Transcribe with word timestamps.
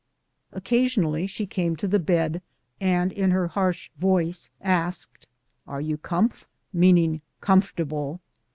Occasionally 0.51 1.27
she 1.27 1.45
came 1.45 1.75
to 1.75 1.87
the 1.87 1.99
bed, 1.99 2.41
and 2.79 3.11
in 3.11 3.29
her 3.29 3.49
harsh 3.49 3.91
voice 3.99 4.49
asked, 4.59 5.27
"Are 5.67 5.79
you 5.79 5.95
comph 5.99 6.45
?"—meaning 6.73 7.21
comfortable. 7.39 8.19